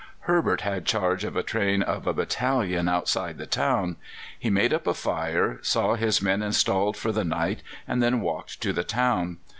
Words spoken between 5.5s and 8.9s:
saw his men installed for the night, and then walked to the